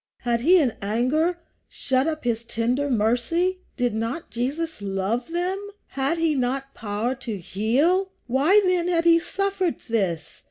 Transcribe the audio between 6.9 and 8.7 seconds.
to heal? Why